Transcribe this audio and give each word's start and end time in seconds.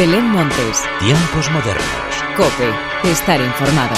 Belén 0.00 0.30
Montes. 0.30 0.82
Tiempos 0.98 1.50
modernos. 1.50 2.24
Cope. 2.34 3.10
Estar 3.10 3.38
informado. 3.38 3.94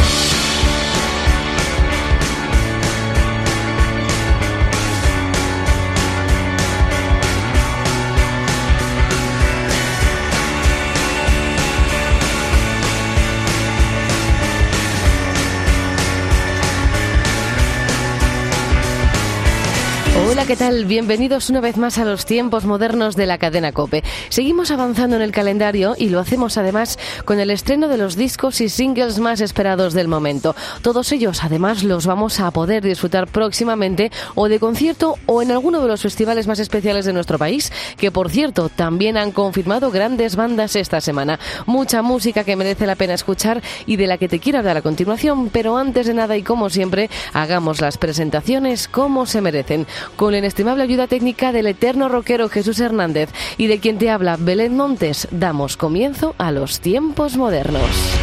Hola, 20.32 20.46
¿qué 20.46 20.56
tal? 20.56 20.86
Bienvenidos 20.86 21.50
una 21.50 21.60
vez 21.60 21.76
más 21.76 21.98
a 21.98 22.04
los 22.04 22.26
tiempos 22.26 22.64
modernos 22.64 23.16
de 23.16 23.26
la 23.26 23.38
cadena 23.38 23.70
Cope. 23.70 24.02
Seguimos 24.32 24.70
avanzando 24.70 25.16
en 25.16 25.20
el 25.20 25.30
calendario 25.30 25.94
y 25.98 26.08
lo 26.08 26.18
hacemos 26.18 26.56
además 26.56 26.98
con 27.26 27.38
el 27.38 27.50
estreno 27.50 27.86
de 27.88 27.98
los 27.98 28.16
discos 28.16 28.62
y 28.62 28.70
singles 28.70 29.18
más 29.18 29.42
esperados 29.42 29.92
del 29.92 30.08
momento. 30.08 30.56
Todos 30.80 31.12
ellos 31.12 31.44
además 31.44 31.82
los 31.82 32.06
vamos 32.06 32.40
a 32.40 32.50
poder 32.50 32.82
disfrutar 32.82 33.26
próximamente 33.26 34.10
o 34.34 34.48
de 34.48 34.58
concierto 34.58 35.16
o 35.26 35.42
en 35.42 35.50
alguno 35.50 35.82
de 35.82 35.88
los 35.88 36.00
festivales 36.00 36.46
más 36.46 36.60
especiales 36.60 37.04
de 37.04 37.12
nuestro 37.12 37.36
país, 37.36 37.70
que 37.98 38.10
por 38.10 38.30
cierto 38.30 38.70
también 38.70 39.18
han 39.18 39.32
confirmado 39.32 39.90
grandes 39.90 40.34
bandas 40.34 40.76
esta 40.76 41.02
semana. 41.02 41.38
Mucha 41.66 42.00
música 42.00 42.42
que 42.42 42.56
merece 42.56 42.86
la 42.86 42.96
pena 42.96 43.12
escuchar 43.12 43.60
y 43.84 43.96
de 43.96 44.06
la 44.06 44.16
que 44.16 44.30
te 44.30 44.38
quiero 44.38 44.60
hablar 44.60 44.78
a 44.78 44.82
continuación, 44.82 45.50
pero 45.50 45.76
antes 45.76 46.06
de 46.06 46.14
nada 46.14 46.38
y 46.38 46.42
como 46.42 46.70
siempre, 46.70 47.10
hagamos 47.34 47.82
las 47.82 47.98
presentaciones 47.98 48.88
como 48.88 49.26
se 49.26 49.42
merecen 49.42 49.86
con 50.16 50.32
la 50.32 50.38
inestimable 50.38 50.84
ayuda 50.84 51.06
técnica 51.06 51.52
del 51.52 51.66
eterno 51.66 52.08
rockero 52.08 52.48
Jesús 52.48 52.80
Hernández 52.80 53.28
y 53.58 53.66
de 53.66 53.78
quien 53.78 53.98
te 53.98 54.08
habla 54.08 54.21
Belén 54.38 54.76
Montes, 54.76 55.26
damos 55.32 55.76
comienzo 55.76 56.34
a 56.38 56.52
los 56.52 56.80
tiempos 56.80 57.36
modernos. 57.36 58.21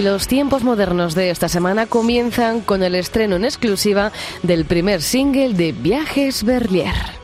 Y 0.00 0.02
los 0.02 0.28
tiempos 0.28 0.64
modernos 0.64 1.14
de 1.14 1.28
esta 1.28 1.50
semana 1.50 1.84
comienzan 1.84 2.62
con 2.62 2.82
el 2.82 2.94
estreno 2.94 3.36
en 3.36 3.44
exclusiva 3.44 4.12
del 4.42 4.64
primer 4.64 5.02
single 5.02 5.52
de 5.52 5.72
Viajes 5.72 6.42
Berlier. 6.42 7.19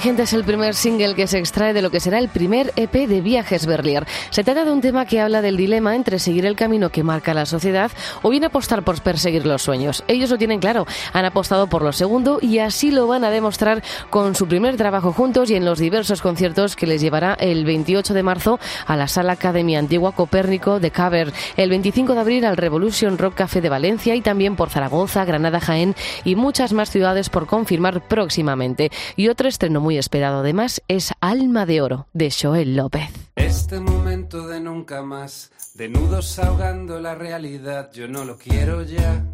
Inteligente 0.00 0.22
es 0.22 0.32
el 0.32 0.44
primer 0.44 0.74
single 0.74 1.14
que 1.14 1.26
se 1.26 1.38
extrae 1.38 1.74
de 1.74 1.82
lo 1.82 1.90
que 1.90 2.00
será 2.00 2.18
el 2.20 2.30
primer 2.30 2.72
EP 2.76 3.06
de 3.06 3.20
Viajes 3.20 3.66
Berlier. 3.66 4.06
Se 4.30 4.42
trata 4.42 4.64
de 4.64 4.72
un 4.72 4.80
tema 4.80 5.04
que 5.04 5.20
habla 5.20 5.42
del 5.42 5.58
dilema 5.58 5.94
entre 5.94 6.18
seguir 6.18 6.46
el 6.46 6.56
camino 6.56 6.88
que 6.88 7.02
marca 7.02 7.34
la 7.34 7.44
sociedad 7.44 7.90
o 8.22 8.30
bien 8.30 8.44
apostar 8.44 8.82
por 8.82 8.98
perseguir 9.02 9.44
los 9.44 9.60
sueños. 9.60 10.02
Ellos 10.08 10.30
lo 10.30 10.38
tienen 10.38 10.58
claro, 10.58 10.86
han 11.12 11.26
apostado 11.26 11.66
por 11.66 11.82
lo 11.82 11.92
segundo 11.92 12.38
y 12.40 12.60
así 12.60 12.90
lo 12.90 13.08
van 13.08 13.24
a 13.24 13.30
demostrar 13.30 13.82
con 14.08 14.34
su 14.34 14.48
primer 14.48 14.78
trabajo 14.78 15.12
juntos 15.12 15.50
y 15.50 15.56
en 15.56 15.66
los 15.66 15.78
diversos 15.78 16.22
conciertos 16.22 16.76
que 16.76 16.86
les 16.86 17.02
llevará 17.02 17.34
el 17.34 17.66
28 17.66 18.14
de 18.14 18.22
marzo 18.22 18.58
a 18.86 18.96
la 18.96 19.06
Sala 19.06 19.32
Academia 19.32 19.80
Antigua 19.80 20.12
Copérnico 20.12 20.80
de 20.80 20.92
Caber, 20.92 21.30
el 21.58 21.68
25 21.68 22.14
de 22.14 22.20
abril 22.20 22.44
al 22.46 22.56
Revolution 22.56 23.18
Rock 23.18 23.34
Café 23.34 23.60
de 23.60 23.68
Valencia 23.68 24.14
y 24.14 24.22
también 24.22 24.56
por 24.56 24.70
Zaragoza, 24.70 25.26
Granada, 25.26 25.60
Jaén 25.60 25.94
y 26.24 26.36
muchas 26.36 26.72
más 26.72 26.88
ciudades 26.88 27.28
por 27.28 27.46
confirmar 27.46 28.00
próximamente. 28.00 28.90
Y 29.14 29.28
otro 29.28 29.46
estreno 29.46 29.80
muy 29.80 29.89
esperado 29.98 30.40
además 30.40 30.82
es 30.88 31.12
Alma 31.20 31.66
de 31.66 31.80
Oro 31.80 32.06
de 32.12 32.30
Joel 32.30 32.76
López. 32.76 33.10
Este 33.36 33.80
momento 33.80 34.46
de 34.46 34.60
nunca 34.60 35.02
más, 35.02 35.50
de 35.74 35.88
nudos 35.88 36.38
ahogando 36.38 37.00
la 37.00 37.14
realidad, 37.14 37.90
yo 37.92 38.08
no 38.08 38.24
lo 38.24 38.36
quiero 38.36 38.82
ya, 38.82 39.24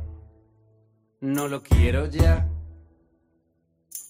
no 1.21 1.49
lo 1.49 1.63
quiero 1.63 2.07
ya. 2.07 2.49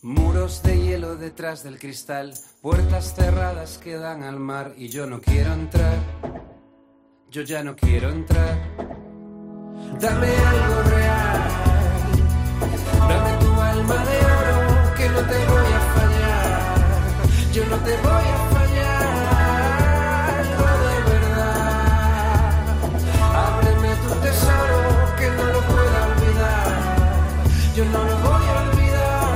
Muros 0.03 0.63
de 0.63 0.81
hielo 0.81 1.17
detrás 1.17 1.63
del 1.65 1.79
cristal, 1.79 2.35
puertas 2.61 3.15
cerradas 3.15 3.79
que 3.79 3.97
dan 3.97 4.23
al 4.23 4.39
mar 4.39 4.75
y 4.77 4.89
yo 4.89 5.07
no 5.07 5.21
quiero 5.21 5.53
entrar, 5.53 5.99
yo 7.31 7.43
ya 7.43 7.63
no 7.65 7.75
quiero 7.75 8.11
entrar. 8.11 8.59
Dame 10.01 10.29
algo 10.29 10.83
real, 10.91 11.49
dame 13.09 13.39
tu 13.39 13.61
alma 13.61 14.05
de 14.05 14.19
oro 14.19 14.95
que 14.97 15.09
no 15.09 15.21
te 15.21 15.47
voy 15.47 15.66
yo 17.57 17.65
no 17.71 17.77
te 17.79 17.97
voy 17.97 18.27
a 18.37 18.39
fallar, 18.55 19.05
no 20.59 20.67
de 20.85 20.95
verdad. 21.11 22.61
Ábreme 23.35 23.91
tu 24.03 24.11
tesoro 24.21 24.81
que 25.19 25.27
no 25.31 25.45
lo 25.55 25.61
pueda 25.63 25.99
olvidar, 26.11 26.69
yo 27.75 27.85
no 27.87 28.05
lo 28.05 28.17
voy 28.19 28.45
a 28.47 28.57
olvidar. 28.61 29.29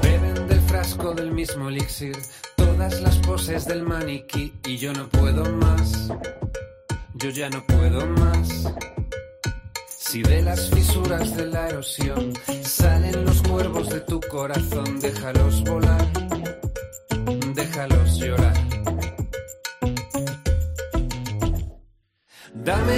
Beben 0.00 0.48
del 0.48 0.62
frasco 0.62 1.12
del 1.12 1.32
mismo 1.32 1.68
elixir 1.68 2.16
todas 2.56 2.98
las 3.02 3.18
poses 3.18 3.66
del 3.66 3.82
maniquí 3.82 4.54
y 4.64 4.78
yo 4.78 4.94
no 4.94 5.06
puedo 5.10 5.44
más, 5.56 6.08
yo 7.12 7.28
ya 7.28 7.50
no 7.50 7.62
puedo 7.66 8.06
más. 8.06 8.72
Si 10.10 10.22
de 10.22 10.40
las 10.40 10.70
fisuras 10.70 11.36
de 11.36 11.44
la 11.48 11.68
erosión 11.68 12.32
salen 12.62 13.26
los 13.26 13.42
cuervos 13.42 13.90
de 13.90 14.00
tu 14.00 14.18
corazón, 14.20 14.98
déjalos 15.00 15.62
volar, 15.64 16.06
déjalos 17.54 18.18
llorar. 18.18 18.54
Dame 22.54 22.96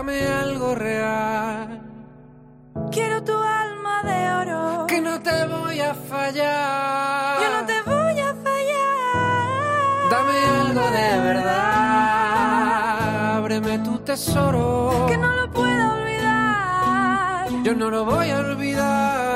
Dame 0.00 0.26
algo 0.26 0.74
real, 0.74 1.78
Quiero 2.90 3.22
tu 3.22 3.34
alma 3.36 4.02
de 4.02 4.32
oro. 4.32 4.86
que 4.86 4.98
no 4.98 5.20
te 5.20 5.46
voy 5.46 5.78
a 5.78 5.92
fallar. 5.92 7.42
Yo 7.42 7.50
no 7.60 7.66
te 7.66 7.82
voy 7.82 8.18
a 8.18 8.34
fallar. 8.46 10.08
Dame 10.10 10.38
algo 10.62 10.84
de 10.98 11.20
verdad, 11.28 12.56
ábreme 13.36 13.78
tu 13.80 13.98
tesoro. 13.98 15.04
Que 15.06 15.18
no 15.18 15.36
lo 15.36 15.50
puedo 15.50 15.92
olvidar. 15.92 17.48
Yo 17.62 17.74
no 17.74 17.90
lo 17.90 18.06
voy 18.06 18.30
a 18.30 18.38
olvidar. 18.38 19.29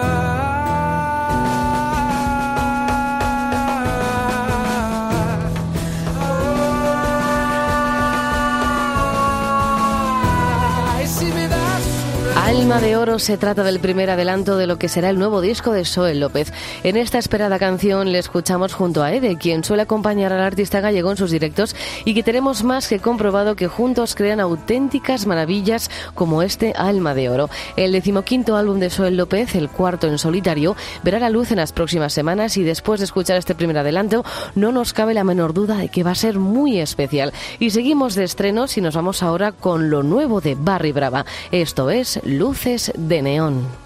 Una 12.74 12.78
Alma 12.78 12.88
de 12.88 12.96
Oro 12.96 13.18
se 13.20 13.38
trata 13.38 13.62
del 13.62 13.78
primer 13.78 14.10
adelanto 14.10 14.56
de 14.56 14.66
lo 14.66 14.80
que 14.80 14.88
será 14.88 15.08
el 15.08 15.16
nuevo 15.16 15.40
disco 15.40 15.70
de 15.70 15.84
Joel 15.84 16.18
López. 16.18 16.52
En 16.82 16.96
esta 16.96 17.18
esperada 17.18 17.60
canción 17.60 18.10
le 18.10 18.18
escuchamos 18.18 18.74
junto 18.74 19.04
a 19.04 19.12
Ede, 19.12 19.36
quien 19.36 19.62
suele 19.62 19.84
acompañar 19.84 20.32
al 20.32 20.40
artista 20.40 20.80
gallego 20.80 21.12
en 21.12 21.16
sus 21.16 21.30
directos 21.30 21.76
y 22.04 22.14
que 22.14 22.24
tenemos 22.24 22.64
más 22.64 22.88
que 22.88 22.98
comprobado 22.98 23.54
que 23.54 23.68
juntos 23.68 24.16
crean 24.16 24.40
auténticas 24.40 25.24
maravillas 25.24 25.88
como 26.14 26.42
este 26.42 26.72
Alma 26.76 27.14
de 27.14 27.28
Oro. 27.28 27.48
El 27.76 27.92
decimoquinto 27.92 28.56
álbum 28.56 28.80
de 28.80 28.90
Joel 28.90 29.18
López, 29.18 29.54
el 29.54 29.68
cuarto 29.68 30.08
en 30.08 30.18
solitario, 30.18 30.74
verá 31.04 31.20
la 31.20 31.30
luz 31.30 31.52
en 31.52 31.58
las 31.58 31.70
próximas 31.70 32.12
semanas 32.12 32.56
y 32.56 32.64
después 32.64 32.98
de 32.98 33.04
escuchar 33.04 33.36
este 33.36 33.54
primer 33.54 33.78
adelanto 33.78 34.24
no 34.56 34.72
nos 34.72 34.92
cabe 34.92 35.14
la 35.14 35.22
menor 35.22 35.54
duda 35.54 35.76
de 35.76 35.90
que 35.90 36.02
va 36.02 36.10
a 36.10 36.16
ser 36.16 36.40
muy 36.40 36.80
especial. 36.80 37.32
Y 37.60 37.70
seguimos 37.70 38.16
de 38.16 38.24
estrenos 38.24 38.76
y 38.76 38.80
nos 38.80 38.96
vamos 38.96 39.22
ahora 39.22 39.52
con 39.52 39.90
lo 39.90 40.02
nuevo 40.02 40.40
de 40.40 40.56
Barry 40.56 40.90
Brava. 40.90 41.24
Esto 41.52 41.90
es 41.90 42.18
De 42.64 43.20
Neón. 43.20 43.83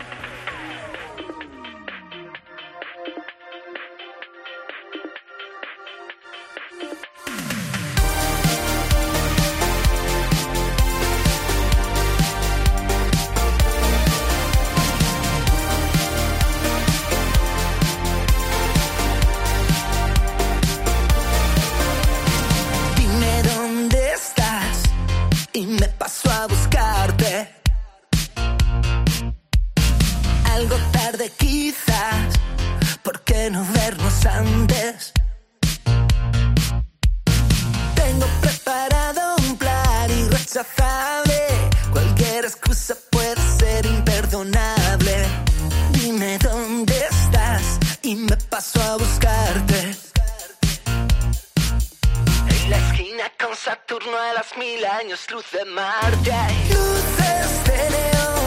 Mil 54.56 54.84
años 54.84 55.30
luz 55.30 55.44
de 55.52 55.64
Marte. 55.64 56.32
Luces 56.68 57.64
de 57.64 57.90
neón 57.90 58.37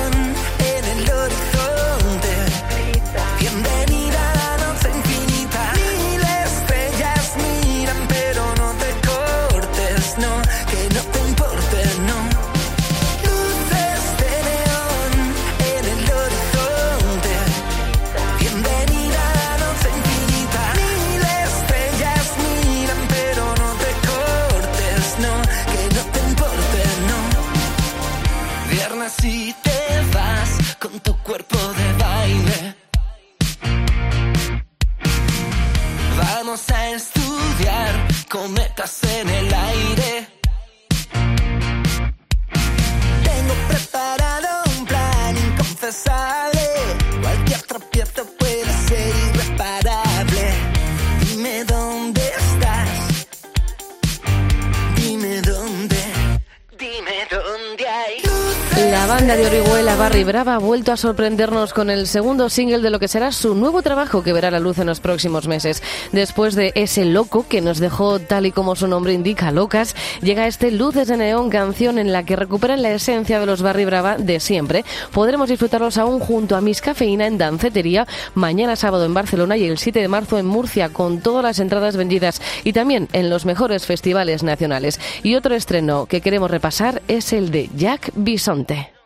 banda 59.21 59.37
de 59.37 59.45
Orihuela 59.45 59.95
Barry 59.97 60.23
Brava 60.23 60.55
ha 60.55 60.57
vuelto 60.57 60.91
a 60.91 60.97
sorprendernos 60.97 61.73
con 61.73 61.91
el 61.91 62.07
segundo 62.07 62.49
single 62.49 62.79
de 62.79 62.89
lo 62.89 62.97
que 62.97 63.07
será 63.07 63.31
su 63.31 63.53
nuevo 63.53 63.83
trabajo 63.83 64.23
que 64.23 64.33
verá 64.33 64.49
la 64.49 64.59
luz 64.59 64.79
en 64.79 64.87
los 64.87 64.99
próximos 64.99 65.47
meses. 65.47 65.83
Después 66.11 66.55
de 66.55 66.71
ese 66.73 67.05
loco 67.05 67.45
que 67.47 67.61
nos 67.61 67.77
dejó 67.77 68.17
tal 68.17 68.47
y 68.47 68.51
como 68.51 68.75
su 68.75 68.87
nombre 68.87 69.13
indica, 69.13 69.51
locas, 69.51 69.95
llega 70.23 70.47
este 70.47 70.71
Luces 70.71 71.07
de 71.07 71.17
Neón, 71.17 71.51
canción 71.51 71.99
en 71.99 72.11
la 72.11 72.23
que 72.23 72.35
recuperan 72.35 72.81
la 72.81 72.93
esencia 72.93 73.39
de 73.39 73.45
los 73.45 73.61
Barry 73.61 73.85
Brava 73.85 74.17
de 74.17 74.39
siempre. 74.39 74.85
Podremos 75.11 75.49
disfrutarlos 75.49 75.99
aún 75.99 76.19
junto 76.19 76.55
a 76.55 76.61
Miss 76.61 76.81
Cafeína 76.81 77.27
en 77.27 77.37
Dancetería, 77.37 78.07
mañana 78.33 78.75
sábado 78.75 79.05
en 79.05 79.13
Barcelona 79.13 79.55
y 79.55 79.65
el 79.65 79.77
7 79.77 79.99
de 79.99 80.07
marzo 80.07 80.39
en 80.39 80.47
Murcia 80.47 80.89
con 80.89 81.21
todas 81.21 81.43
las 81.43 81.59
entradas 81.59 81.95
vendidas 81.95 82.41
y 82.63 82.73
también 82.73 83.07
en 83.13 83.29
los 83.29 83.45
mejores 83.45 83.85
festivales 83.85 84.41
nacionales. 84.41 84.99
Y 85.21 85.35
otro 85.35 85.53
estreno 85.53 86.07
que 86.07 86.21
queremos 86.21 86.49
repasar 86.49 87.03
es 87.07 87.33
el 87.33 87.51
de 87.51 87.69
Jack 87.75 88.09
Bisonte. 88.15 89.00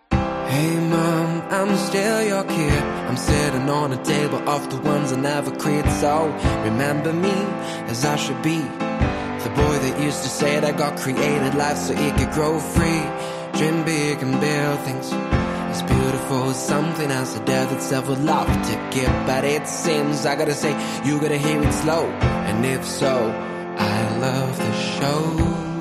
I'm 1.49 1.77
still 1.77 2.23
your 2.23 2.43
kid. 2.43 2.83
I'm 3.07 3.17
sitting 3.17 3.69
on 3.69 3.93
a 3.93 4.03
table 4.03 4.49
of 4.49 4.69
the 4.71 4.77
ones 4.77 5.13
I 5.13 5.17
never 5.17 5.51
quit. 5.51 5.85
So 6.01 6.25
remember 6.63 7.13
me 7.13 7.35
as 7.87 8.03
I 8.03 8.15
should 8.15 8.41
be. 8.41 8.57
The 8.57 9.51
boy 9.51 9.77
that 9.77 10.01
used 10.01 10.23
to 10.23 10.29
say 10.29 10.59
that 10.59 10.75
God 10.75 10.97
created 10.97 11.53
life 11.53 11.77
so 11.77 11.93
it 11.93 12.17
could 12.17 12.31
grow 12.31 12.59
free. 12.59 13.03
Dream 13.59 13.85
big 13.85 14.23
and 14.23 14.41
build 14.41 14.79
things. 14.79 15.11
As 15.13 15.83
beautiful 15.83 16.49
as 16.49 16.67
something 16.67 17.11
else 17.11 17.35
the 17.35 17.45
death 17.45 17.71
itself 17.71 18.09
would 18.09 18.23
love 18.23 18.47
to 18.47 18.89
give. 18.91 19.13
But 19.27 19.43
it 19.43 19.67
seems 19.67 20.25
I 20.25 20.35
gotta 20.35 20.55
say, 20.55 20.71
you 21.05 21.19
gotta 21.19 21.37
hear 21.37 21.61
it 21.61 21.73
slow. 21.73 22.07
And 22.49 22.65
if 22.65 22.83
so, 22.83 23.31
I 23.77 24.17
love 24.17 24.57
the 24.57 24.73
show. 24.73 25.74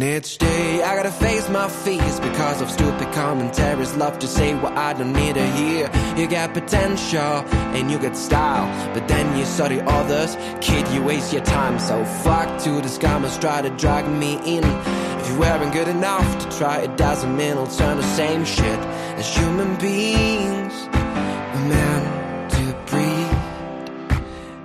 And 0.00 0.24
each 0.24 0.38
day 0.38 0.80
I 0.80 0.94
gotta 0.94 1.10
face 1.10 1.48
my 1.48 1.68
fears 1.68 2.20
because 2.20 2.60
of 2.60 2.70
stupid 2.70 3.12
commentaries. 3.14 3.96
Love 3.96 4.16
to 4.20 4.28
say 4.28 4.54
what 4.54 4.74
I 4.74 4.92
don't 4.92 5.12
need 5.12 5.34
to 5.34 5.44
hear. 5.44 5.90
You 6.16 6.28
got 6.28 6.54
potential 6.54 7.42
and 7.74 7.90
you 7.90 7.98
got 7.98 8.16
style, 8.16 8.68
but 8.94 9.08
then 9.08 9.36
you 9.36 9.44
study 9.44 9.80
others. 9.80 10.36
Kid, 10.60 10.86
you 10.94 11.02
waste 11.02 11.32
your 11.32 11.42
time. 11.42 11.80
So 11.80 12.04
fuck 12.22 12.62
to 12.62 12.70
the 12.80 12.86
scammers 12.86 13.40
try 13.40 13.60
to 13.60 13.70
drag 13.70 14.08
me 14.08 14.34
in. 14.44 14.62
If 14.62 15.30
you 15.32 15.40
weren't 15.40 15.72
good 15.72 15.88
enough 15.88 16.44
to 16.44 16.58
try, 16.58 16.78
it 16.78 16.96
doesn't 16.96 17.36
mean 17.36 17.56
I'll 17.58 17.66
turn 17.66 17.96
the 17.96 18.14
same 18.14 18.44
shit. 18.44 18.78
As 19.18 19.36
human 19.36 19.74
beings, 19.80 20.74
we're 20.92 21.68
meant 21.74 22.52
to 22.52 22.64
breathe. 22.86 23.34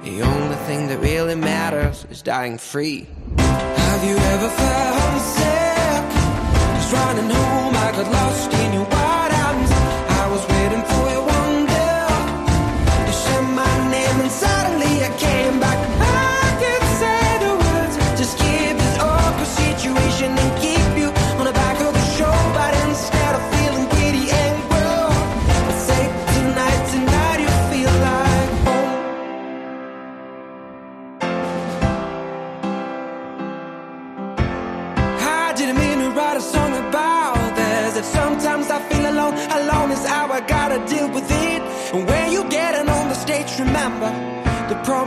The 0.03 0.21
only 0.21 0.57
thing 0.67 0.89
that 0.89 0.99
really 0.99 1.33
matters 1.33 2.05
is 2.11 2.21
dying 2.21 2.59
free. 2.59 3.07
Have 4.03 4.11
you 4.11 4.17
ever 4.17 4.49
felt 4.49 4.95
homesick? 4.99 6.03
Just 6.75 6.91
running 6.91 7.29
home, 7.29 7.73
I 7.73 7.91
got 7.95 8.11
lost 8.11 8.53
in 8.53 8.73
your 8.73 8.92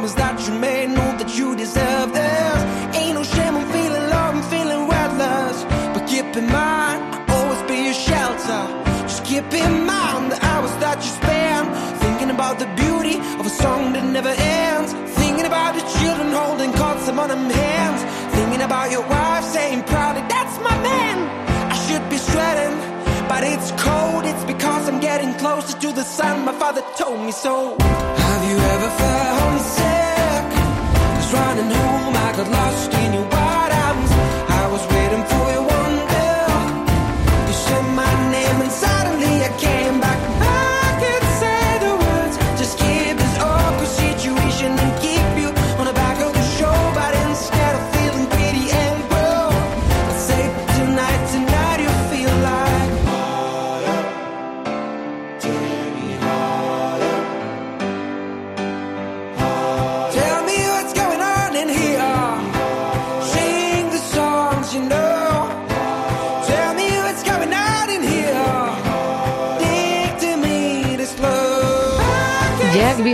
promise 0.06 0.14
that 0.14 0.46
you 0.46 0.58
made, 0.60 0.88
know 0.90 1.16
that 1.18 1.36
you 1.36 1.56
deserve 1.56 2.12
this. 2.12 2.96
Ain't 2.96 3.14
no 3.14 3.22
shame 3.24 3.54
I'm 3.56 3.66
feeling 3.72 4.06
low 4.14 4.28
and 4.34 4.44
feeling 4.44 4.82
worthless. 4.88 5.64
But 5.94 6.06
keep 6.06 6.36
in 6.36 6.46
mind, 6.46 7.00
I'll 7.14 7.36
always 7.36 7.62
be 7.70 7.76
your 7.88 7.94
shelter. 7.94 8.62
Just 9.10 9.24
keep 9.24 9.52
in 9.52 9.86
mind 9.86 10.32
the 10.32 10.38
hours 10.50 10.74
that 10.84 10.98
you 11.04 11.10
spend 11.10 11.66
thinking 12.04 12.30
about 12.30 12.58
the 12.58 12.68
beauty 12.82 13.16
of 13.40 13.46
a 13.46 13.54
song 13.62 13.92
that 13.94 14.04
never 14.04 14.34
ends. 14.62 14.92
Thinking 15.22 15.46
about 15.46 15.74
the 15.74 15.84
children 15.98 16.28
holding 16.32 16.72
cards 16.72 17.08
on 17.08 17.28
them 17.28 17.50
hands. 17.50 18.00
Thinking 18.36 18.62
about 18.62 18.90
your 18.90 19.04
wife 19.08 19.44
saying 19.44 19.82
proudly, 19.84 20.22
that's 20.28 20.56
my 20.60 20.76
man. 20.88 21.16
I 21.72 21.76
should 21.86 22.04
be 22.10 22.18
sweating, 22.18 22.76
but 23.30 23.42
it's 23.42 23.70
cold. 23.82 24.24
It's 24.24 24.44
because 24.44 24.88
I'm 24.88 25.00
getting 25.00 25.34
closer 25.34 25.78
to 25.78 25.88
the 25.92 26.04
sun. 26.04 26.44
My 26.44 26.52
father 26.52 26.82
told 26.96 27.20
me 27.26 27.32
so. 27.32 27.76
Have 28.26 28.42
you 28.50 28.56
ever 28.74 28.90
felt 29.00 29.40
homesick? 29.40 29.95
Running 31.36 31.70
home, 31.70 32.16
I 32.16 32.32
got 32.38 32.48
lost 32.50 32.92
in 33.02 33.12
your 33.12 33.26
wide 33.34 33.72
arms. 33.86 34.10
I 34.62 34.64
was 34.72 34.82
waiting 34.94 35.24
for 35.30 35.44
you 35.54 35.75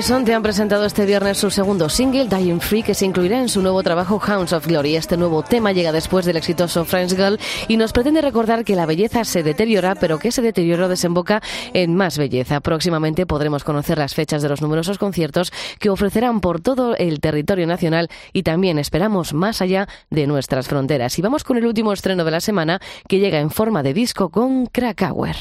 Jack 0.02 0.08
Bison 0.08 0.24
te 0.24 0.34
han 0.34 0.42
presentado 0.42 0.84
este 0.84 1.06
viernes 1.06 1.38
su 1.38 1.48
segundo 1.48 1.88
single, 1.88 2.26
Dying 2.26 2.60
Free, 2.60 2.82
que 2.82 2.92
se 2.92 3.06
incluirá 3.06 3.40
en 3.40 3.48
su 3.48 3.62
nuevo 3.62 3.84
trabajo 3.84 4.18
Hounds 4.18 4.52
of 4.52 4.66
Glory. 4.66 4.96
Este 4.96 5.16
nuevo 5.16 5.44
tema 5.44 5.70
llega 5.70 5.92
después 5.92 6.26
del 6.26 6.36
exitoso 6.36 6.84
French 6.84 7.14
Girl 7.14 7.38
y 7.68 7.76
nos 7.76 7.92
pretende 7.92 8.20
recordar 8.20 8.64
que 8.64 8.74
la 8.74 8.84
belleza 8.84 9.24
se 9.24 9.44
deteriora, 9.44 9.94
pero 9.94 10.18
que 10.18 10.28
ese 10.28 10.42
deterioro 10.42 10.88
desemboca 10.88 11.40
en 11.72 11.94
más 11.94 12.18
belleza. 12.18 12.60
Próximamente 12.60 13.26
podremos 13.26 13.62
conocer 13.62 13.96
las 13.96 14.16
fechas 14.16 14.42
de 14.42 14.48
los 14.48 14.60
numerosos 14.60 14.98
conciertos 14.98 15.52
que 15.78 15.90
ofrecerán 15.90 16.40
por 16.40 16.60
todo 16.60 16.96
el 16.96 17.20
territorio 17.20 17.68
nacional 17.68 18.08
y 18.32 18.42
también 18.42 18.80
esperamos 18.80 19.34
más 19.34 19.62
allá 19.62 19.86
de 20.10 20.26
nuestras 20.26 20.66
fronteras. 20.66 21.16
Y 21.20 21.22
vamos 21.22 21.44
con 21.44 21.58
el 21.58 21.66
último 21.66 21.92
estreno 21.92 22.24
de 22.24 22.30
la 22.32 22.40
semana 22.40 22.80
que 23.06 23.20
llega 23.20 23.38
en 23.38 23.50
forma 23.50 23.84
de 23.84 23.94
disco 23.94 24.30
con 24.30 24.66
Krakauer. 24.66 25.36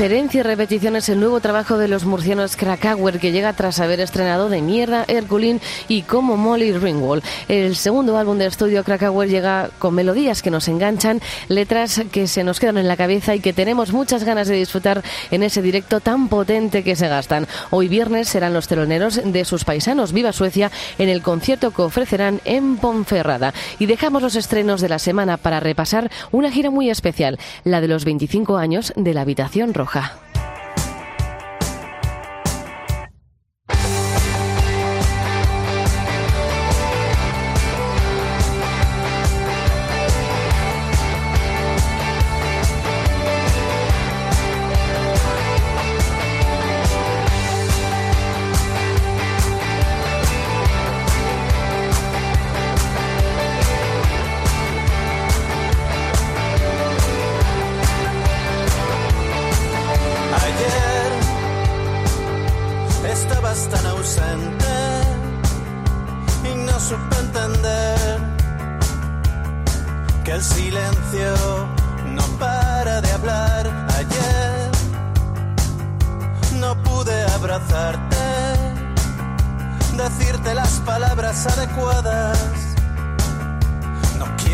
Diferencia 0.00 0.40
y 0.40 0.42
repetición 0.42 0.96
es 0.96 1.10
el 1.10 1.20
nuevo 1.20 1.40
trabajo 1.40 1.76
de 1.76 1.86
los 1.86 2.06
murcianos 2.06 2.56
Krakauer 2.56 3.20
que 3.20 3.32
llega 3.32 3.52
tras 3.52 3.80
haber 3.80 4.00
estrenado 4.00 4.48
De 4.48 4.62
Mierda, 4.62 5.04
Herculín 5.06 5.60
y 5.88 6.04
Como 6.04 6.38
Molly 6.38 6.72
Ringwald. 6.72 7.22
El 7.48 7.76
segundo 7.76 8.16
álbum 8.16 8.38
de 8.38 8.46
estudio 8.46 8.82
Krakauer 8.82 9.28
llega 9.28 9.68
con 9.78 9.94
melodías 9.94 10.40
que 10.40 10.50
nos 10.50 10.68
enganchan, 10.68 11.20
letras 11.48 12.00
que 12.10 12.28
se 12.28 12.44
nos 12.44 12.60
quedan 12.60 12.78
en 12.78 12.88
la 12.88 12.96
cabeza 12.96 13.34
y 13.34 13.40
que 13.40 13.52
tenemos 13.52 13.92
muchas 13.92 14.24
ganas 14.24 14.48
de 14.48 14.54
disfrutar 14.54 15.02
en 15.30 15.42
ese 15.42 15.60
directo 15.60 16.00
tan 16.00 16.28
potente 16.28 16.82
que 16.82 16.96
se 16.96 17.06
gastan. 17.06 17.46
Hoy 17.68 17.88
viernes 17.88 18.30
serán 18.30 18.54
los 18.54 18.68
teloneros 18.68 19.20
de 19.22 19.44
sus 19.44 19.64
paisanos 19.64 20.14
Viva 20.14 20.32
Suecia 20.32 20.70
en 20.96 21.10
el 21.10 21.20
concierto 21.20 21.72
que 21.72 21.82
ofrecerán 21.82 22.40
en 22.46 22.78
Ponferrada. 22.78 23.52
Y 23.78 23.84
dejamos 23.84 24.22
los 24.22 24.34
estrenos 24.34 24.80
de 24.80 24.88
la 24.88 24.98
semana 24.98 25.36
para 25.36 25.60
repasar 25.60 26.10
una 26.32 26.50
gira 26.50 26.70
muy 26.70 26.88
especial, 26.88 27.38
la 27.64 27.82
de 27.82 27.88
los 27.88 28.06
25 28.06 28.56
años 28.56 28.94
de 28.96 29.12
la 29.12 29.20
Habitación 29.20 29.74
Roja. 29.74 29.89
Ayer 29.92 30.29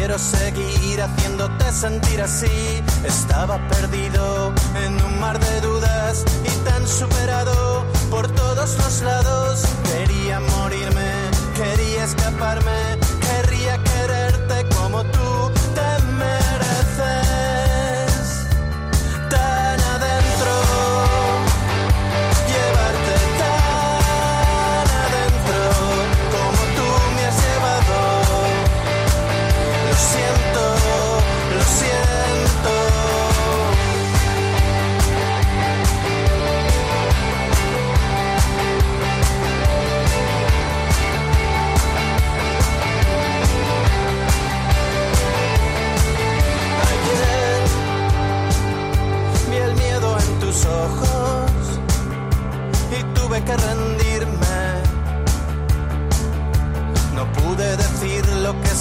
quiero 0.07 0.21
seguir 0.21 1.03
haciéndote 1.03 1.73
sentir 1.73 2.23
así. 2.23 2.81
Estaba 3.05 3.59
perdido 3.66 4.53
en 4.85 5.05
un 5.05 5.19
mar 5.19 5.37
de 5.40 5.61
dudas 5.61 6.25
y 6.45 6.64
tan 6.64 6.87
superado 6.87 7.85
por 8.09 8.29
todos 8.29 8.79
los 8.79 9.03
lados. 9.03 9.64
Quería 9.83 10.38
morirme, 10.38 11.11
quería 11.57 12.05
escaparme, 12.05 12.99
querría 13.21 13.83
quererte 13.83 14.77
como 14.77 15.03
tú 15.03 15.56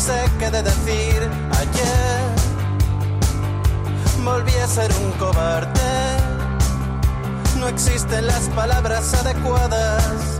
sé 0.05 0.21
que 0.39 0.51
de 0.51 0.61
decir 0.61 1.19
ayer. 1.61 2.21
Volví 4.23 4.55
a 4.65 4.67
ser 4.67 4.91
un 5.03 5.11
cobarde. 5.13 5.93
No 7.59 7.67
existen 7.67 8.27
las 8.27 8.43
palabras 8.49 9.13
adecuadas. 9.21 10.39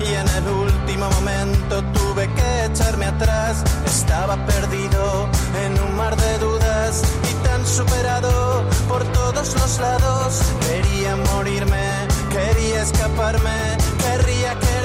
Y 0.00 0.08
en 0.22 0.28
el 0.38 0.46
último 0.48 1.10
momento 1.10 1.82
tuve 1.96 2.24
que 2.36 2.64
echarme 2.64 3.06
atrás. 3.06 3.62
Estaba 3.86 4.34
perdido 4.46 5.28
en 5.64 5.72
un 5.84 5.96
mar 5.96 6.16
de 6.16 6.38
dudas 6.38 7.02
y 7.30 7.32
tan 7.46 7.66
superado 7.66 8.64
por 8.88 9.02
todos 9.18 9.54
los 9.60 9.78
lados. 9.78 10.40
Quería 10.68 11.16
morirme, 11.32 11.86
quería 12.30 12.82
escaparme, 12.82 13.58
querría 14.04 14.58
quererte 14.58 14.83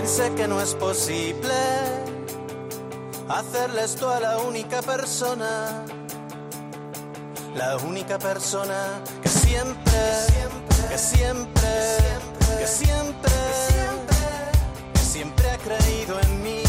pensé 0.00 0.34
que 0.34 0.48
no 0.48 0.58
es 0.62 0.74
posible 0.76 1.54
hacerle 3.28 3.84
esto 3.84 4.08
a 4.08 4.18
la 4.18 4.38
única 4.38 4.80
persona, 4.80 5.84
la 7.54 7.76
única 7.76 8.18
persona 8.18 9.02
que 9.22 9.28
siempre, 9.28 10.00
que 10.88 10.96
siempre, 10.96 11.70
que 12.60 12.66
siempre, 12.66 13.32
que 14.94 15.00
siempre 15.00 15.50
ha 15.50 15.58
creído 15.58 16.18
en 16.18 16.42
mí. 16.44 16.59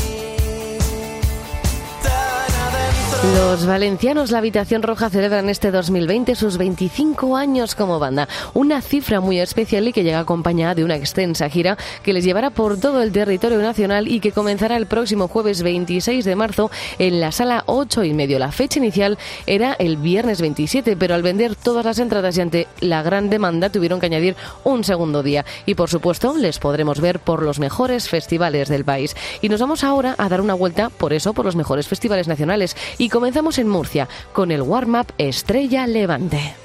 Los 3.24 3.68
valencianos 3.68 4.32
La 4.32 4.40
Habitación 4.40 4.82
Roja 4.82 5.12
celebran 5.12 5.48
este 5.48 5.70
2020 5.70 6.34
sus 6.34 6.58
25 6.58 7.38
años 7.38 7.76
como 7.76 8.00
banda, 8.00 8.28
una 8.56 8.82
cifra 8.82 9.20
muy 9.20 9.40
especial 9.40 9.88
y 9.88 9.94
que 9.94 10.04
llega 10.04 10.18
acompañada 10.18 10.74
de 10.74 10.84
una 10.84 10.96
extensa 10.96 11.48
gira 11.48 11.78
que 12.02 12.14
les 12.14 12.24
llevará 12.24 12.50
por 12.50 12.80
todo 12.80 13.00
el 13.04 13.12
territorio 13.12 13.60
nacional 13.60 14.08
y 14.08 14.22
que 14.22 14.32
comenzará 14.32 14.76
el 14.76 14.88
próximo 14.88 15.28
jueves 15.28 15.62
26 15.62 16.26
de 16.26 16.36
marzo 16.36 16.72
en 16.98 17.20
la 17.20 17.32
sala 17.32 17.64
8 17.68 18.06
y 18.06 18.14
medio. 18.16 18.40
La 18.40 18.52
fecha 18.52 18.80
inicial 18.80 19.20
era 19.46 19.74
el 19.74 19.98
viernes 19.98 20.42
27, 20.42 20.98
pero 20.98 21.14
al 21.14 21.22
vender 21.22 21.56
todas 21.56 21.86
las 21.86 22.00
entradas 22.00 22.36
y 22.38 22.42
ante 22.42 22.68
la 22.80 23.04
gran 23.04 23.30
demanda 23.30 23.70
tuvieron 23.70 24.00
que 24.00 24.08
añadir 24.08 24.36
un 24.64 24.84
segundo 24.84 25.22
día. 25.22 25.46
Y 25.68 25.76
por 25.76 25.92
supuesto 25.92 26.36
les 26.36 26.58
podremos 26.58 27.00
ver 27.00 27.20
por 27.20 27.44
los 27.44 27.60
mejores 27.60 28.10
festivales 28.10 28.68
del 28.68 28.84
país. 28.84 29.16
Y 29.44 29.50
nos 29.50 29.60
vamos 29.60 29.84
ahora 29.84 30.16
a 30.18 30.28
dar 30.28 30.42
una 30.42 30.56
vuelta, 30.56 30.90
por 30.90 31.14
eso, 31.14 31.34
por 31.34 31.46
los 31.46 31.56
mejores 31.56 31.88
festivales 31.88 32.28
nacionales. 32.28 32.76
Y 32.98 33.12
comenzamos 33.22 33.60
en 33.60 33.68
Murcia 33.68 34.08
con 34.34 34.50
el 34.50 34.64
warm-up 34.64 35.14
Estrella 35.20 35.86
Levante. 35.86 36.56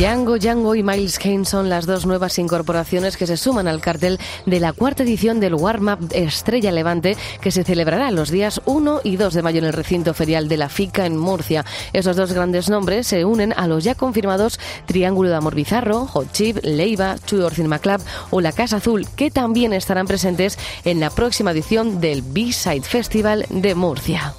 Django 0.00 0.38
Django 0.38 0.74
y 0.74 0.82
Miles 0.82 1.18
Kane 1.18 1.44
son 1.44 1.68
las 1.68 1.84
dos 1.84 2.06
nuevas 2.06 2.38
incorporaciones 2.38 3.18
que 3.18 3.26
se 3.26 3.36
suman 3.36 3.68
al 3.68 3.82
cartel 3.82 4.18
de 4.46 4.58
la 4.58 4.72
cuarta 4.72 5.02
edición 5.02 5.40
del 5.40 5.54
Warm 5.54 5.88
Up 5.88 6.08
Estrella 6.14 6.72
Levante 6.72 7.18
que 7.42 7.50
se 7.50 7.64
celebrará 7.64 8.10
los 8.10 8.30
días 8.30 8.62
1 8.64 9.02
y 9.04 9.16
2 9.16 9.34
de 9.34 9.42
mayo 9.42 9.58
en 9.58 9.66
el 9.66 9.74
recinto 9.74 10.14
ferial 10.14 10.48
de 10.48 10.56
la 10.56 10.70
FICA 10.70 11.04
en 11.04 11.18
Murcia. 11.18 11.66
Esos 11.92 12.16
dos 12.16 12.32
grandes 12.32 12.70
nombres 12.70 13.08
se 13.08 13.26
unen 13.26 13.52
a 13.54 13.66
los 13.66 13.84
ya 13.84 13.94
confirmados 13.94 14.58
Triángulo 14.86 15.28
de 15.28 15.36
Amor 15.36 15.54
Bizarro, 15.54 16.06
Hot 16.06 16.32
Chip, 16.32 16.60
Leiva, 16.62 17.16
Chuy 17.26 17.46
Cinema 17.50 17.76
MacLab 17.76 18.00
o 18.30 18.40
La 18.40 18.52
Casa 18.52 18.78
Azul 18.78 19.06
que 19.16 19.30
también 19.30 19.74
estarán 19.74 20.06
presentes 20.06 20.58
en 20.86 20.98
la 20.98 21.10
próxima 21.10 21.50
edición 21.50 22.00
del 22.00 22.22
B-Side 22.22 22.84
Festival 22.84 23.44
de 23.50 23.74
Murcia. 23.74 24.34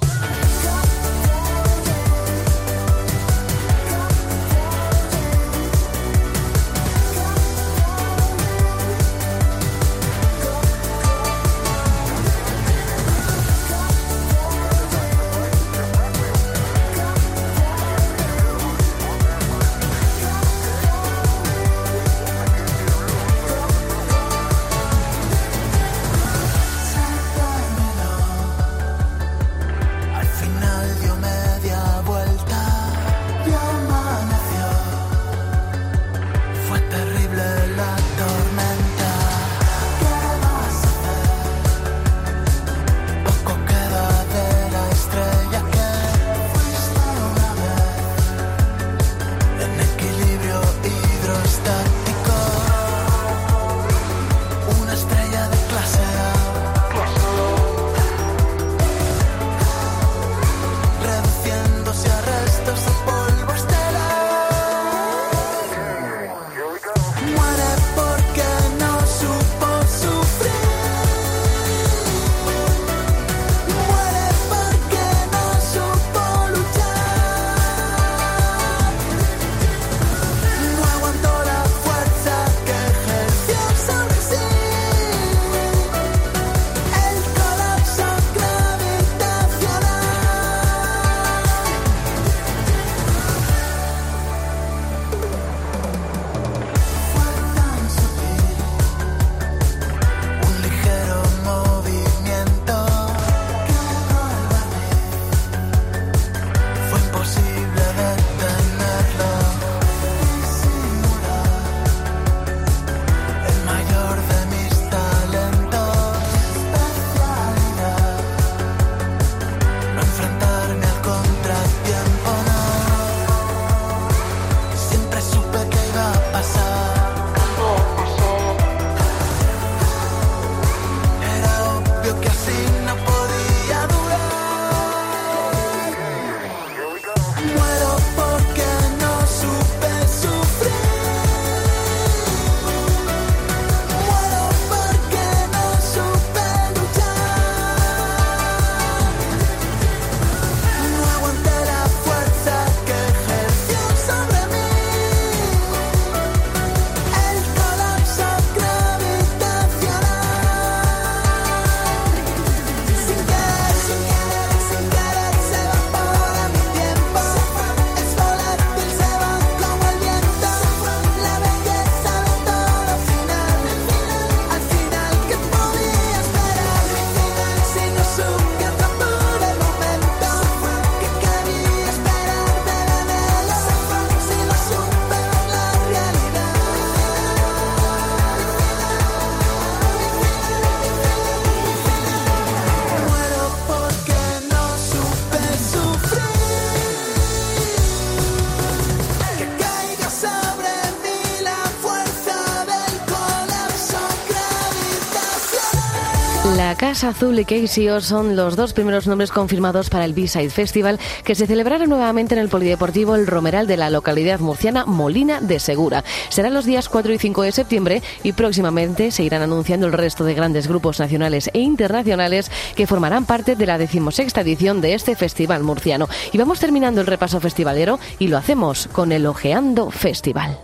Azul 207.04 207.38
y 207.38 207.44
Casey 207.44 207.88
O 207.88 208.00
son 208.00 208.36
los 208.36 208.54
dos 208.54 208.72
primeros 208.72 209.06
nombres 209.06 209.30
confirmados 209.30 209.90
para 209.90 210.04
el 210.04 210.12
B-Side 210.12 210.50
Festival 210.50 211.00
que 211.24 211.34
se 211.34 211.46
celebrará 211.46 211.86
nuevamente 211.86 212.34
en 212.34 212.40
el 212.40 212.48
Polideportivo 212.48 213.16
El 213.16 213.26
Romeral 213.26 213.66
de 213.66 213.76
la 213.76 213.90
localidad 213.90 214.40
murciana 214.40 214.84
Molina 214.84 215.40
de 215.40 215.58
Segura. 215.58 216.04
Será 216.28 216.50
los 216.50 216.64
días 216.64 216.88
4 216.88 217.12
y 217.12 217.18
5 217.18 217.42
de 217.42 217.52
septiembre 217.52 218.02
y 218.22 218.32
próximamente 218.32 219.10
se 219.10 219.24
irán 219.24 219.42
anunciando 219.42 219.86
el 219.86 219.92
resto 219.92 220.24
de 220.24 220.34
grandes 220.34 220.68
grupos 220.68 221.00
nacionales 221.00 221.50
e 221.52 221.60
internacionales 221.60 222.50
que 222.76 222.86
formarán 222.86 223.24
parte 223.24 223.56
de 223.56 223.66
la 223.66 223.78
decimosexta 223.78 224.42
edición 224.42 224.80
de 224.80 224.94
este 224.94 225.16
festival 225.16 225.62
murciano. 225.62 226.08
Y 226.32 226.38
vamos 226.38 226.60
terminando 226.60 227.00
el 227.00 227.06
repaso 227.06 227.40
festivalero 227.40 227.98
y 228.18 228.28
lo 228.28 228.38
hacemos 228.38 228.88
con 228.92 229.12
el 229.12 229.26
Ojeando 229.26 229.90
Festival. 229.90 230.58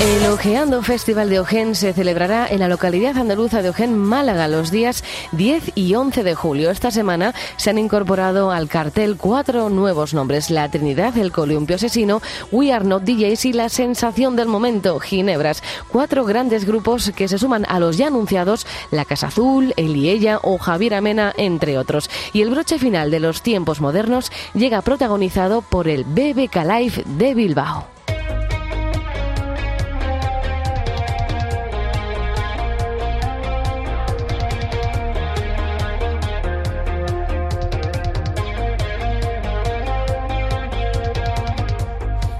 El 0.00 0.26
Ojeando 0.26 0.80
Festival 0.84 1.28
de 1.28 1.40
Ojén 1.40 1.74
se 1.74 1.92
celebrará 1.92 2.46
en 2.46 2.60
la 2.60 2.68
localidad 2.68 3.18
andaluza 3.18 3.62
de 3.62 3.70
Ojén, 3.70 3.98
Málaga, 3.98 4.46
los 4.46 4.70
días 4.70 5.02
10 5.32 5.72
y 5.74 5.92
11 5.96 6.22
de 6.22 6.36
julio. 6.36 6.70
Esta 6.70 6.92
semana 6.92 7.34
se 7.56 7.70
han 7.70 7.78
incorporado 7.78 8.52
al 8.52 8.68
cartel 8.68 9.16
cuatro 9.16 9.70
nuevos 9.70 10.14
nombres: 10.14 10.50
La 10.50 10.70
Trinidad, 10.70 11.18
El 11.18 11.32
Columpio 11.32 11.74
Asesino, 11.74 12.22
We 12.52 12.72
Are 12.72 12.84
Not 12.84 13.02
DJs 13.02 13.46
y 13.46 13.52
La 13.52 13.68
Sensación 13.68 14.36
del 14.36 14.46
Momento, 14.46 15.00
Ginebras. 15.00 15.64
Cuatro 15.88 16.24
grandes 16.24 16.64
grupos 16.64 17.10
que 17.10 17.26
se 17.26 17.38
suman 17.38 17.66
a 17.68 17.80
los 17.80 17.96
ya 17.96 18.06
anunciados 18.06 18.68
La 18.92 19.04
Casa 19.04 19.26
Azul, 19.26 19.74
Eliella 19.76 20.38
o 20.44 20.58
Javier 20.58 20.94
Amena, 20.94 21.32
entre 21.36 21.76
otros. 21.76 22.08
Y 22.32 22.42
el 22.42 22.50
broche 22.50 22.78
final 22.78 23.10
de 23.10 23.18
los 23.18 23.42
tiempos 23.42 23.80
modernos 23.80 24.30
llega 24.54 24.80
protagonizado 24.80 25.60
por 25.60 25.88
el 25.88 26.04
BBK 26.04 26.54
Live 26.64 27.02
de 27.04 27.34
Bilbao. 27.34 27.97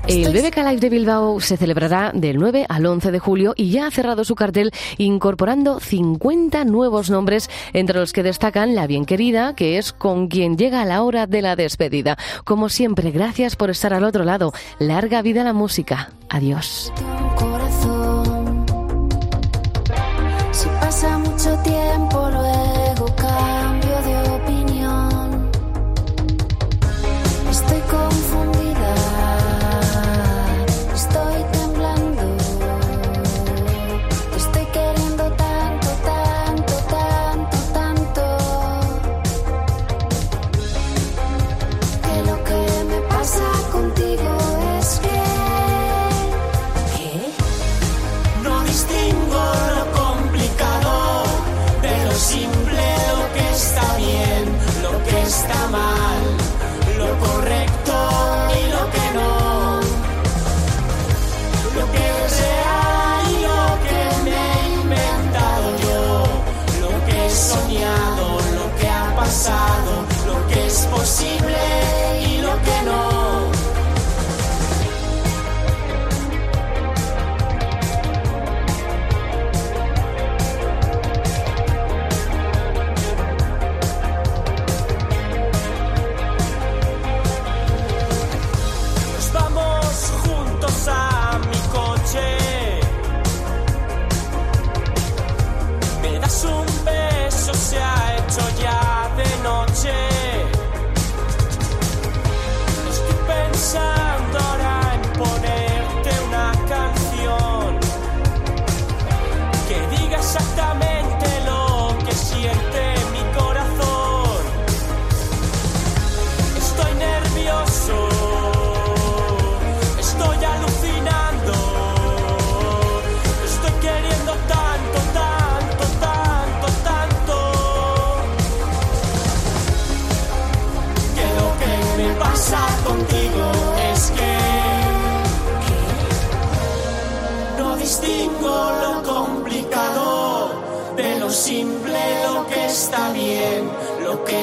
El 0.09 0.33
BBK 0.33 0.57
Live 0.57 0.81
de 0.81 0.89
Bilbao 0.89 1.39
se 1.39 1.59
celebrará 1.59 2.13
del 2.15 2.39
9 2.39 2.65
al 2.67 2.87
11 2.87 3.11
de 3.11 3.19
julio 3.19 3.53
y 3.55 3.71
ya 3.71 3.87
ha 3.87 3.91
cerrado 3.91 4.25
su 4.25 4.35
cartel 4.35 4.73
incorporando 4.97 5.81
50 5.81 6.65
nuevos 6.65 7.11
nombres, 7.11 7.51
entre 7.75 8.01
los 8.01 8.15
que 8.15 8.23
destacan 8.23 8.75
La 8.75 8.87
Bien 8.87 9.05
Querida, 9.05 9.55
que 9.55 9.77
es 9.77 9.93
con 9.93 10.29
quien 10.29 10.57
llega 10.57 10.87
la 10.87 11.03
hora 11.03 11.27
de 11.27 11.43
la 11.43 11.57
despedida. 11.57 12.17
Como 12.45 12.71
siempre, 12.71 13.11
gracias 13.11 13.55
por 13.55 13.69
estar 13.69 13.93
al 13.93 14.05
otro 14.05 14.25
lado. 14.25 14.55
Larga 14.79 15.21
vida 15.21 15.43
a 15.43 15.45
la 15.45 15.53
música. 15.53 16.11
Adiós. 16.31 16.91
corazón. 17.37 18.65
Si 20.53 20.69
pasa 20.81 21.19
mucho 21.19 21.55
tiempo, 21.59 22.18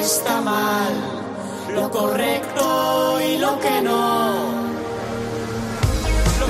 está 0.06 0.40
mal, 0.40 0.94
lo 1.74 1.90
correcto 1.90 3.18
y 3.20 3.38
lo 3.38 3.58
que 3.58 3.82
no. 3.82 4.34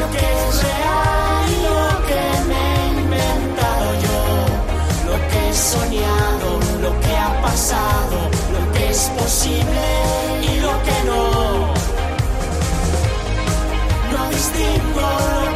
Lo 0.00 0.06
que 0.12 0.26
es 0.48 0.62
real 0.62 1.44
y 1.54 1.58
lo 1.68 1.80
que 2.08 2.22
me 2.50 2.60
he 2.74 2.86
inventado 3.00 3.88
yo, 4.06 4.20
lo 5.10 5.16
que 5.30 5.48
he 5.48 5.54
soñado, 5.54 6.48
lo 6.82 7.00
que 7.00 7.16
ha 7.16 7.40
pasado, 7.40 8.18
lo 8.52 8.72
que 8.74 8.90
es 8.90 9.10
posible 9.20 9.86
y 10.50 10.60
lo 10.60 10.74
que 10.86 10.98
no. 11.08 11.22
No 14.12 14.30
distingo 14.36 15.55